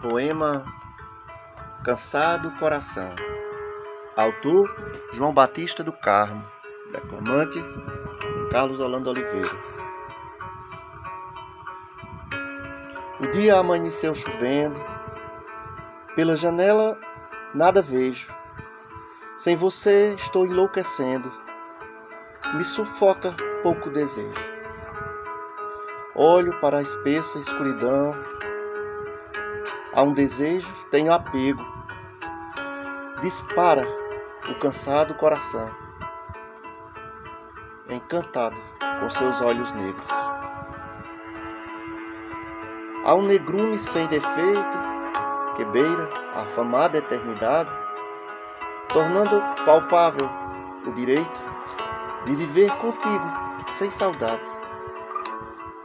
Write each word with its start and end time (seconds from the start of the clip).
Poema 0.00 0.64
Cansado 1.84 2.50
Coração. 2.52 3.14
Autor 4.16 4.74
João 5.12 5.30
Batista 5.30 5.84
do 5.84 5.92
Carmo. 5.92 6.42
Declamante 6.90 7.62
Carlos 8.50 8.80
Holanda 8.80 9.10
Oliveira. 9.10 9.50
O 13.20 13.26
dia 13.30 13.58
amanheceu 13.58 14.14
chovendo. 14.14 14.80
Pela 16.16 16.34
janela 16.34 16.98
nada 17.54 17.82
vejo. 17.82 18.26
Sem 19.36 19.54
você 19.54 20.14
estou 20.14 20.46
enlouquecendo. 20.46 21.30
Me 22.54 22.64
sufoca 22.64 23.36
pouco 23.62 23.90
desejo. 23.90 24.32
Olho 26.14 26.58
para 26.58 26.78
a 26.78 26.82
espessa 26.82 27.38
escuridão 27.38 28.14
Há 29.92 30.02
um 30.02 30.12
desejo, 30.12 30.72
tenho 30.90 31.12
apego. 31.12 31.64
Dispara 33.20 33.84
o 34.48 34.54
cansado 34.54 35.14
coração, 35.14 35.68
encantado 37.88 38.56
com 39.00 39.10
seus 39.10 39.40
olhos 39.40 39.72
negros. 39.72 40.06
Há 43.04 43.14
um 43.14 43.22
negrume 43.22 43.78
sem 43.78 44.06
defeito 44.06 44.78
que 45.56 45.64
beira 45.64 46.08
a 46.36 46.42
afamada 46.42 46.98
eternidade, 46.98 47.72
tornando 48.90 49.42
palpável 49.64 50.30
o 50.86 50.92
direito 50.92 51.42
de 52.26 52.36
viver 52.36 52.70
contigo 52.76 53.26
sem 53.72 53.90
saudade. 53.90 54.46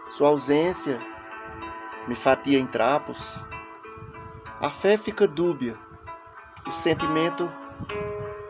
Sua 0.10 0.30
ausência 0.30 1.00
me 2.08 2.16
fatia 2.16 2.60
em 2.60 2.68
trapos, 2.68 3.44
a 4.66 4.70
fé 4.72 4.98
fica 4.98 5.28
dúbia, 5.28 5.78
o 6.68 6.72
sentimento 6.72 7.54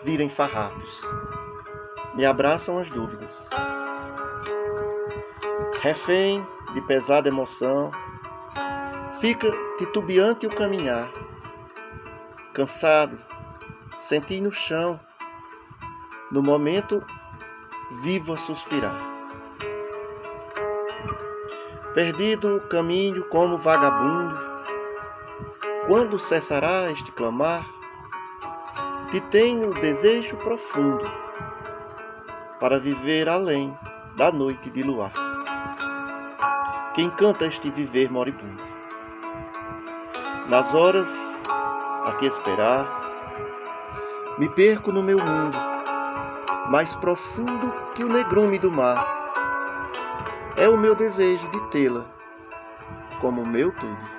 vira 0.01 0.23
em 0.23 0.29
farrapos. 0.29 1.01
Me 2.13 2.25
abraçam 2.25 2.77
as 2.77 2.89
dúvidas. 2.89 3.49
Refém 5.81 6.41
de 6.73 6.79
pesada 6.83 7.27
emoção, 7.27 7.91
fica 9.19 9.51
titubeante 9.77 10.47
o 10.47 10.55
caminhar. 10.55 11.11
Cansado, 12.53 13.19
senti 13.97 14.39
no 14.39 14.53
chão, 14.53 14.97
no 16.31 16.41
momento 16.41 17.03
vivo 18.03 18.35
a 18.35 18.37
suspirar. 18.37 18.97
Perdido 21.93 22.55
o 22.55 22.61
caminho 22.69 23.27
como 23.27 23.57
vagabundo, 23.57 24.44
quando 25.87 26.17
cessará 26.17 26.91
este 26.91 27.11
clamar? 27.11 27.63
Te 29.11 29.21
tenho 29.21 29.71
desejo 29.73 30.35
profundo 30.37 31.09
para 32.59 32.79
viver 32.79 33.29
além 33.29 33.77
da 34.15 34.31
noite 34.31 34.69
de 34.71 34.81
luar. 34.81 35.13
Quem 36.95 37.09
canta 37.11 37.45
este 37.45 37.69
viver 37.69 38.11
moribundo? 38.11 38.63
Nas 40.47 40.73
horas 40.73 41.13
a 42.05 42.13
te 42.13 42.25
esperar, 42.25 43.01
me 44.39 44.49
perco 44.49 44.91
no 44.91 45.03
meu 45.03 45.19
mundo, 45.19 45.57
mais 46.69 46.95
profundo 46.95 47.71
que 47.93 48.03
o 48.03 48.09
negrume 48.09 48.57
do 48.57 48.71
mar. 48.71 49.05
É 50.55 50.67
o 50.67 50.77
meu 50.77 50.95
desejo 50.95 51.47
de 51.49 51.61
tê-la 51.69 52.05
como 53.19 53.45
meu 53.45 53.71
tudo. 53.71 54.15